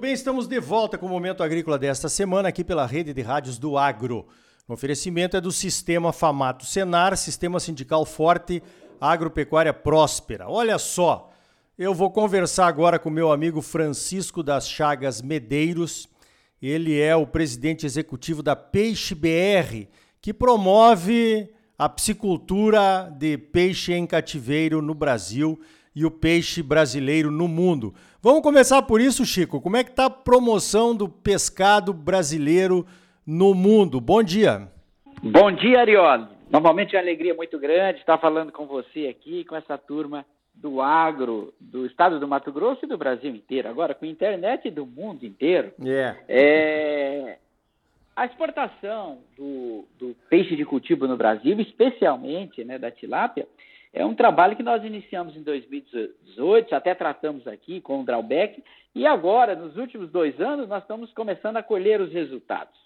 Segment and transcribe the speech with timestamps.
[0.00, 3.58] bem, estamos de volta com o Momento Agrícola desta semana aqui pela rede de rádios
[3.58, 4.26] do Agro.
[4.66, 8.62] O oferecimento é do Sistema Famato Senar, Sistema Sindical Forte,
[8.98, 10.48] Agropecuária Próspera.
[10.48, 11.30] Olha só,
[11.76, 16.08] eu vou conversar agora com meu amigo Francisco das Chagas Medeiros.
[16.62, 19.86] Ele é o presidente executivo da Peixe BR,
[20.18, 25.60] que promove a piscicultura de peixe em cativeiro no Brasil
[25.94, 27.94] e o peixe brasileiro no mundo.
[28.22, 29.62] Vamos começar por isso, Chico.
[29.62, 32.86] Como é que está a promoção do pescado brasileiro
[33.26, 33.98] no mundo?
[33.98, 34.68] Bom dia.
[35.22, 36.26] Bom dia, Arioli.
[36.50, 40.82] Normalmente é uma alegria muito grande estar falando com você aqui, com essa turma do
[40.82, 43.70] agro do estado do Mato Grosso e do Brasil inteiro.
[43.70, 45.72] Agora, com internet do mundo inteiro.
[45.82, 46.18] Yeah.
[46.28, 47.38] É,
[48.14, 53.48] a exportação do, do, peixe de cultivo no Brasil, especialmente né, da tilápia,
[53.92, 58.62] é um trabalho que nós iniciamos em 2018, até tratamos aqui com o Drawback,
[58.94, 62.78] e agora, nos últimos dois anos, nós estamos começando a colher os resultados.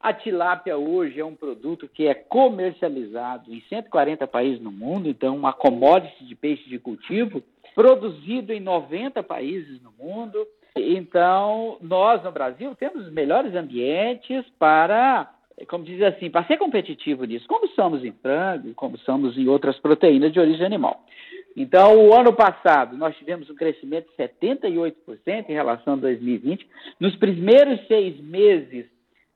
[0.00, 5.36] A tilápia hoje é um produto que é comercializado em 140 países no mundo, então
[5.36, 7.42] uma commodity de peixe de cultivo,
[7.74, 10.46] produzido em 90 países no mundo.
[10.74, 15.30] Então, nós no Brasil temos os melhores ambientes para
[15.66, 19.78] como diz assim, para ser competitivo nisso, como somos em frango, como somos em outras
[19.78, 21.04] proteínas de origem animal.
[21.56, 24.94] Então, o ano passado, nós tivemos um crescimento de 78%
[25.48, 26.66] em relação a 2020.
[26.98, 28.86] Nos primeiros seis meses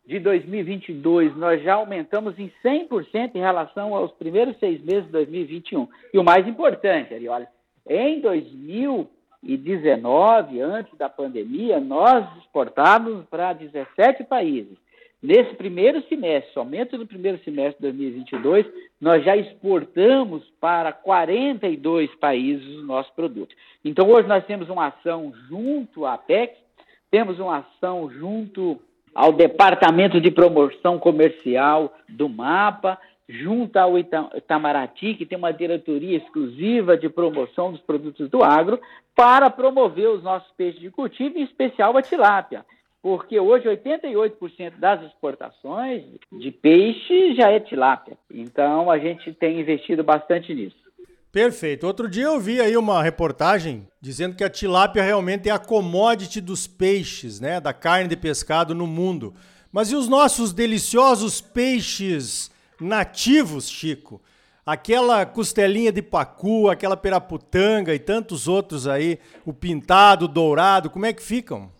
[0.06, 5.86] de 2022, nós já aumentamos em 100% em relação aos primeiros seis meses de 2021.
[6.12, 7.48] E o mais importante, Ari, olha,
[7.88, 14.76] em 2019, antes da pandemia, nós exportávamos para 17 países.
[15.24, 18.66] Nesse primeiro semestre, somente no primeiro semestre de 2022,
[19.00, 23.56] nós já exportamos para 42 países o nosso produto.
[23.82, 26.54] Então, hoje nós temos uma ação junto à Apex,
[27.10, 28.78] temos uma ação junto
[29.14, 36.98] ao Departamento de Promoção Comercial do MAPA, junto ao Itamaraty, que tem uma diretoria exclusiva
[36.98, 38.78] de promoção dos produtos do agro,
[39.16, 42.62] para promover os nossos peixes de cultivo, em especial a tilápia
[43.04, 48.16] porque hoje 88% das exportações de peixe já é tilápia.
[48.32, 50.76] Então a gente tem investido bastante nisso.
[51.30, 51.86] Perfeito.
[51.86, 56.40] Outro dia eu vi aí uma reportagem dizendo que a tilápia realmente é a commodity
[56.40, 59.34] dos peixes, né, da carne de pescado no mundo.
[59.70, 62.50] Mas e os nossos deliciosos peixes
[62.80, 64.18] nativos, Chico?
[64.64, 71.04] Aquela costelinha de pacu, aquela peraputanga e tantos outros aí, o pintado, o dourado, como
[71.04, 71.70] é que ficam?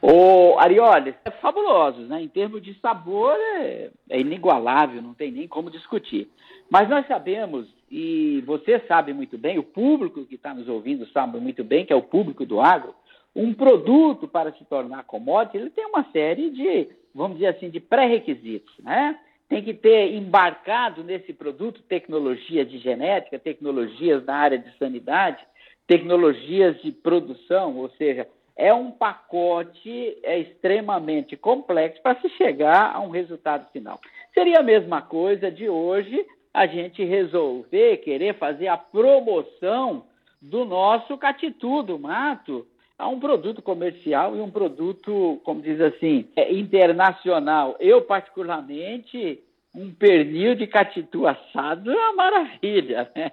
[0.00, 2.22] O Arioli, é fabulosos, né?
[2.22, 6.28] Em termos de sabor, é, é inigualável, não tem nem como discutir.
[6.70, 11.38] Mas nós sabemos, e você sabe muito bem, o público que está nos ouvindo sabe
[11.38, 12.94] muito bem, que é o público do agro,
[13.34, 17.80] um produto para se tornar commodity, ele tem uma série de, vamos dizer assim, de
[17.80, 19.18] pré-requisitos, né?
[19.48, 25.44] Tem que ter embarcado nesse produto tecnologia de genética, tecnologias na área de sanidade,
[25.86, 28.26] tecnologias de produção, ou seja,
[28.56, 34.00] é um pacote é, extremamente complexo para se chegar a um resultado final.
[34.32, 40.04] Seria a mesma coisa de hoje a gente resolver querer fazer a promoção
[40.40, 42.66] do nosso catitu do mato
[42.96, 47.76] a um produto comercial e um produto, como diz assim, é, internacional.
[47.80, 49.42] Eu, particularmente,
[49.74, 53.32] um pernil de catitu assado é uma maravilha, né?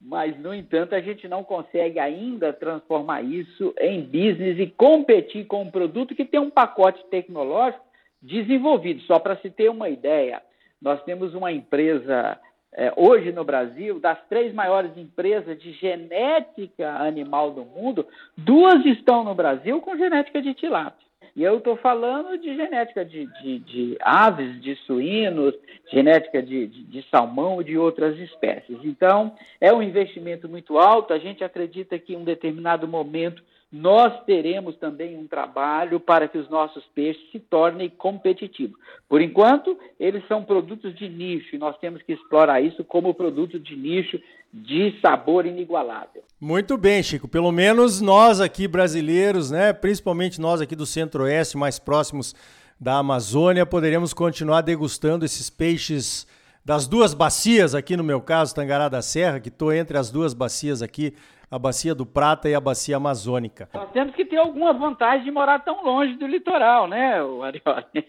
[0.00, 5.62] Mas, no entanto, a gente não consegue ainda transformar isso em business e competir com
[5.62, 7.84] um produto que tem um pacote tecnológico
[8.22, 9.02] desenvolvido.
[9.02, 10.42] Só para se ter uma ideia,
[10.80, 12.40] nós temos uma empresa
[12.72, 18.06] é, hoje no Brasil, das três maiores empresas de genética animal do mundo,
[18.36, 21.09] duas estão no Brasil com genética de tilápia.
[21.36, 25.54] E eu estou falando de genética de, de, de, aves, de suínos,
[25.92, 28.78] genética de, de, de salmão e de outras espécies.
[28.84, 31.12] Então, é um investimento muito alto.
[31.12, 36.36] A gente acredita que em um determinado momento nós teremos também um trabalho para que
[36.36, 38.76] os nossos peixes se tornem competitivos.
[39.08, 43.60] Por enquanto, eles são produtos de nicho e nós temos que explorar isso como produto
[43.60, 44.20] de nicho
[44.52, 46.22] de sabor inigualável.
[46.40, 47.28] Muito bem, Chico.
[47.28, 52.34] Pelo menos nós aqui brasileiros, né, principalmente nós aqui do Centro-Oeste, mais próximos
[52.80, 56.26] da Amazônia, poderemos continuar degustando esses peixes
[56.64, 60.34] das duas bacias, aqui no meu caso, Tangará da Serra, que estou entre as duas
[60.34, 61.14] bacias aqui,
[61.50, 63.68] a Bacia do Prata e a Bacia Amazônica.
[63.74, 68.04] Nós temos que ter alguma vantagem de morar tão longe do litoral, né, Arioli?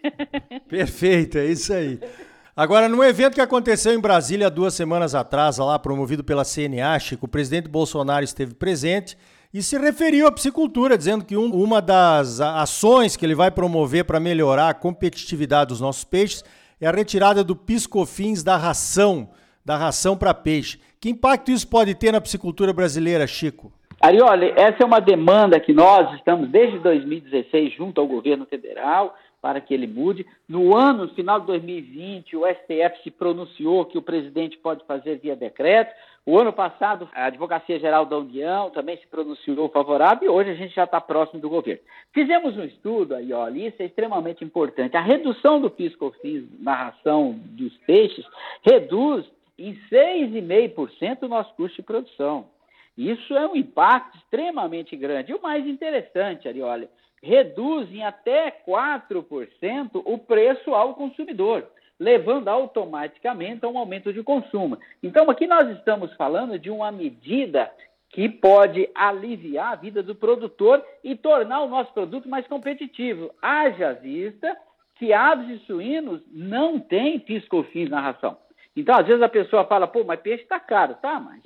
[0.69, 1.99] Perfeito, é isso aí.
[2.53, 7.25] Agora, num evento que aconteceu em Brasília duas semanas atrás, lá promovido pela CNA, Chico,
[7.25, 9.17] o presidente Bolsonaro esteve presente
[9.53, 14.03] e se referiu à piscicultura, dizendo que um, uma das ações que ele vai promover
[14.03, 16.43] para melhorar a competitividade dos nossos peixes
[16.79, 19.29] é a retirada do piscofins da ração,
[19.65, 20.77] da ração para peixe.
[20.99, 23.71] Que impacto isso pode ter na piscicultura brasileira, Chico?
[24.01, 29.59] Arioli, essa é uma demanda que nós estamos desde 2016 junto ao governo federal para
[29.59, 30.25] que ele mude.
[30.47, 35.17] No ano, no final de 2020, o STF se pronunciou que o presidente pode fazer
[35.17, 35.93] via decreto.
[36.23, 40.55] O ano passado, a Advocacia Geral da União também se pronunciou favorável e hoje a
[40.55, 41.81] gente já está próximo do governo.
[42.13, 44.95] Fizemos um estudo aí, ó, isso é extremamente importante.
[44.95, 48.23] A redução do piscofins na ração dos peixes
[48.63, 49.25] reduz
[49.57, 52.45] em 6,5% o nosso custo de produção.
[52.95, 55.31] Isso é um impacto extremamente grande.
[55.31, 61.67] E o mais interessante, Arioli, reduz em até 4% o preço ao consumidor
[62.01, 64.75] levando automaticamente a um aumento de consumo.
[65.03, 67.71] Então, aqui nós estamos falando de uma medida
[68.09, 73.29] que pode aliviar a vida do produtor e tornar o nosso produto mais competitivo.
[73.39, 74.57] Haja vista
[74.95, 78.35] que aves e suínos não têm piscofins na ração.
[78.75, 80.95] Então, às vezes a pessoa fala, pô, mas peixe está caro.
[80.95, 81.43] Tá, mas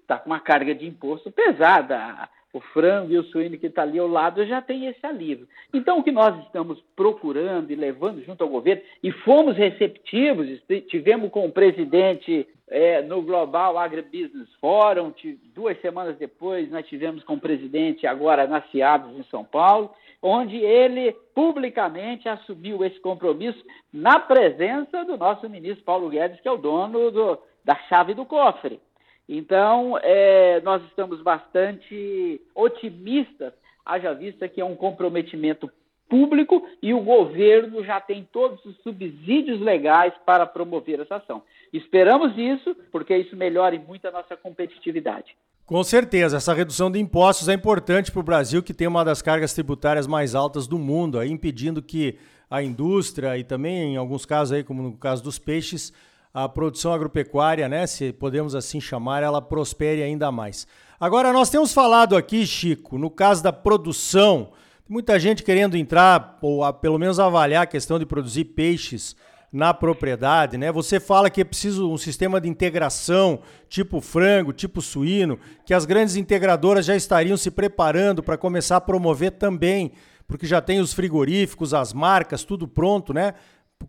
[0.00, 3.98] está com uma carga de imposto pesada o frango e o suíno que está ali
[3.98, 5.48] ao lado já tem esse alívio.
[5.72, 10.46] Então, o que nós estamos procurando e levando junto ao governo, e fomos receptivos,
[10.88, 15.12] tivemos com o presidente é, no Global Agribusiness Forum,
[15.54, 19.90] duas semanas depois nós tivemos com o presidente agora na CIABS em São Paulo,
[20.22, 23.62] onde ele publicamente assumiu esse compromisso
[23.92, 28.24] na presença do nosso ministro Paulo Guedes, que é o dono do, da chave do
[28.24, 28.80] cofre.
[29.28, 33.52] Então, é, nós estamos bastante otimistas,
[33.84, 35.70] haja vista que é um comprometimento
[36.08, 41.42] público e o governo já tem todos os subsídios legais para promover essa ação.
[41.72, 45.34] Esperamos isso, porque isso melhora muito a nossa competitividade.
[45.64, 49.22] Com certeza, essa redução de impostos é importante para o Brasil, que tem uma das
[49.22, 52.18] cargas tributárias mais altas do mundo, aí impedindo que
[52.50, 55.90] a indústria e também, em alguns casos, aí, como no caso dos peixes,
[56.34, 60.66] a produção agropecuária, né, se podemos assim chamar, ela prospere ainda mais.
[60.98, 64.52] Agora, nós temos falado aqui, Chico, no caso da produção,
[64.88, 69.16] muita gente querendo entrar, ou a, pelo menos avaliar a questão de produzir peixes
[69.52, 70.72] na propriedade, né?
[70.72, 75.84] Você fala que é preciso um sistema de integração, tipo frango, tipo suíno, que as
[75.84, 79.92] grandes integradoras já estariam se preparando para começar a promover também,
[80.26, 83.34] porque já tem os frigoríficos, as marcas, tudo pronto, né?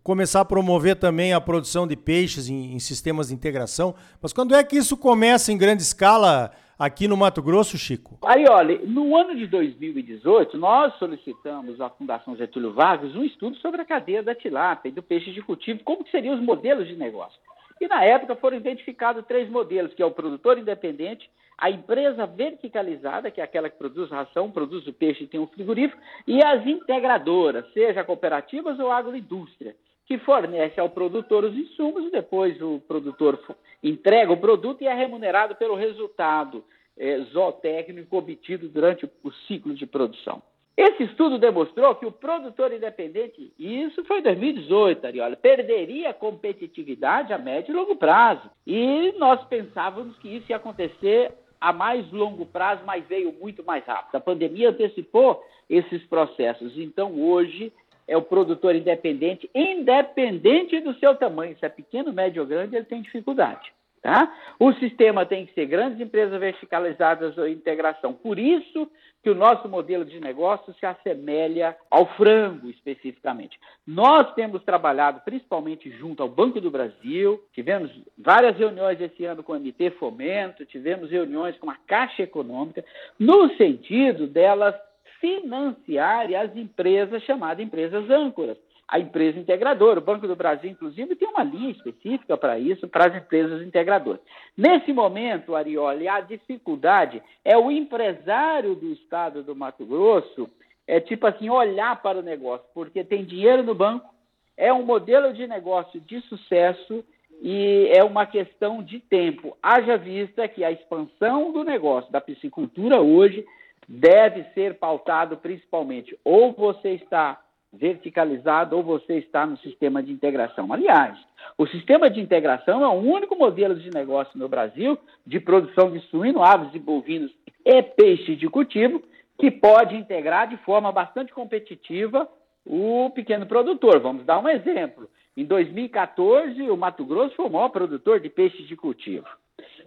[0.02, 3.94] Começar a promover também a produção de peixes em, em, sistemas de integração.
[4.20, 8.18] Mas quando é que isso começa em grande escala aqui no Mato Grosso, Chico?
[8.24, 13.80] Aí, olha, no ano de 2018, nós solicitamos à Fundação Getúlio Vargas um estudo sobre
[13.80, 17.38] a cadeia da tilápia e do peixe de cultivo, como seriam os modelos de negócio.
[17.84, 21.28] E na época foram identificados três modelos, que é o produtor independente,
[21.58, 25.46] a empresa verticalizada, que é aquela que produz ração, produz o peixe e tem um
[25.46, 29.76] frigorífico, e as integradoras, seja cooperativas ou agroindústria,
[30.06, 33.38] que fornece ao produtor os insumos e depois o produtor
[33.82, 36.64] entrega o produto e é remunerado pelo resultado
[36.96, 40.42] é, zootécnico obtido durante o ciclo de produção.
[40.76, 47.32] Esse estudo demonstrou que o produtor independente, e isso foi em 2018, Ariola, perderia competitividade
[47.32, 48.50] a médio e longo prazo.
[48.66, 53.84] E nós pensávamos que isso ia acontecer a mais longo prazo, mas veio muito mais
[53.84, 54.16] rápido.
[54.16, 56.76] A pandemia antecipou esses processos.
[56.76, 57.72] Então, hoje,
[58.06, 62.84] é o produtor independente, independente do seu tamanho, se é pequeno, médio ou grande, ele
[62.84, 63.72] tem dificuldade.
[64.04, 64.30] Tá?
[64.60, 68.12] O sistema tem que ser grandes empresas verticalizadas ou integração.
[68.12, 68.86] Por isso
[69.22, 73.58] que o nosso modelo de negócio se assemelha ao frango, especificamente.
[73.86, 79.54] Nós temos trabalhado principalmente junto ao Banco do Brasil, tivemos várias reuniões esse ano com
[79.54, 82.84] o MT Fomento, tivemos reuniões com a Caixa Econômica,
[83.18, 84.74] no sentido delas
[85.18, 88.58] financiarem as empresas chamadas empresas âncoras
[88.94, 89.98] a empresa integradora.
[89.98, 94.20] O Banco do Brasil, inclusive, tem uma linha específica para isso, para as empresas integradoras.
[94.56, 100.48] Nesse momento, Arioli, a dificuldade é o empresário do estado do Mato Grosso,
[100.86, 104.08] é tipo assim, olhar para o negócio, porque tem dinheiro no banco,
[104.56, 107.04] é um modelo de negócio de sucesso
[107.42, 109.56] e é uma questão de tempo.
[109.60, 113.44] Haja vista que a expansão do negócio da piscicultura hoje
[113.88, 117.40] deve ser pautado principalmente ou você está
[117.78, 120.72] verticalizado ou você está no sistema de integração.
[120.72, 121.18] Aliás,
[121.58, 126.00] o sistema de integração é o único modelo de negócio no Brasil de produção de
[126.08, 127.32] suíno, aves e bovinos
[127.64, 129.02] e peixe de cultivo
[129.38, 132.28] que pode integrar de forma bastante competitiva
[132.64, 134.00] o pequeno produtor.
[134.00, 135.08] Vamos dar um exemplo.
[135.36, 139.26] Em 2014, o Mato Grosso foi o maior produtor de peixes de cultivo.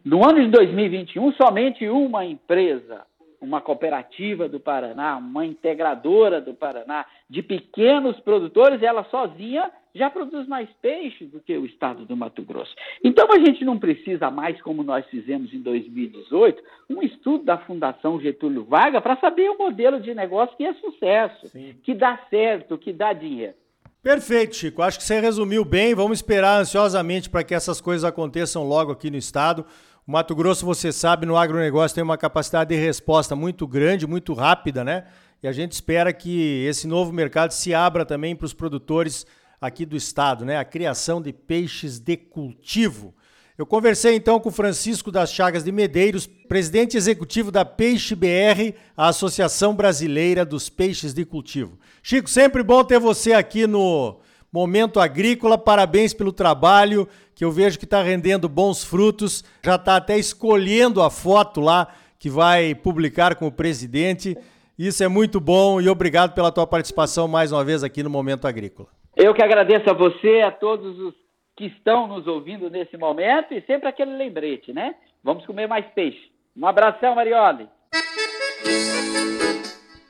[0.03, 3.05] No ano de 2021, somente uma empresa
[3.39, 10.47] uma cooperativa do Paraná, uma integradora do Paraná, de pequenos produtores, ela sozinha já produz
[10.47, 12.73] mais peixe do que o estado do Mato Grosso.
[13.03, 18.19] Então a gente não precisa mais, como nós fizemos em 2018, um estudo da Fundação
[18.21, 21.75] Getúlio Vargas para saber o modelo de negócio que é sucesso, Sim.
[21.83, 23.55] que dá certo, que dá dinheiro.
[24.01, 24.81] Perfeito, Chico.
[24.81, 25.93] Acho que você resumiu bem.
[25.93, 29.65] Vamos esperar ansiosamente para que essas coisas aconteçam logo aqui no estado.
[30.07, 34.33] O Mato Grosso, você sabe, no agronegócio tem uma capacidade de resposta muito grande, muito
[34.33, 35.03] rápida, né?
[35.43, 39.27] E a gente espera que esse novo mercado se abra também para os produtores
[39.59, 40.57] aqui do estado, né?
[40.57, 43.13] A criação de peixes de cultivo.
[43.57, 49.09] Eu conversei então com Francisco das Chagas de Medeiros, presidente executivo da Peixe BR, a
[49.09, 51.77] Associação Brasileira dos Peixes de Cultivo.
[52.01, 54.21] Chico, sempre bom ter você aqui no
[54.57, 55.55] Momento Agrícola.
[55.55, 59.43] Parabéns pelo trabalho que eu vejo que está rendendo bons frutos.
[59.63, 61.87] Já está até escolhendo a foto lá
[62.17, 64.35] que vai publicar com o presidente.
[64.77, 68.47] Isso é muito bom e obrigado pela tua participação mais uma vez aqui no Momento
[68.47, 68.89] Agrícola.
[69.15, 71.13] Eu que agradeço a você, a todos os
[71.55, 74.95] que estão nos ouvindo nesse momento e sempre aquele lembrete, né?
[75.23, 76.31] Vamos comer mais peixe.
[76.55, 77.67] Um abração, Marioli.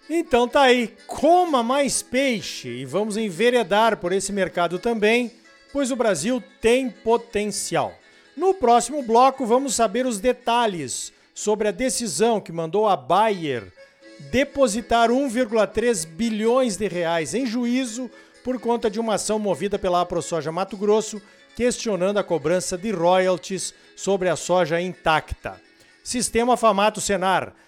[0.09, 5.31] Então tá aí, coma mais peixe e vamos enveredar por esse mercado também
[5.77, 7.93] pois o Brasil tem potencial.
[8.35, 13.71] No próximo bloco, vamos saber os detalhes sobre a decisão que mandou a Bayer
[14.31, 18.09] depositar 1,3 bilhões de reais em juízo
[18.43, 21.21] por conta de uma ação movida pela AproSoja Mato Grosso,
[21.55, 25.61] questionando a cobrança de royalties sobre a soja intacta.
[26.03, 27.53] Sistema Famato Senar,